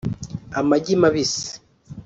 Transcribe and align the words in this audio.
amagi 0.59 0.93
mabisi 1.01 1.49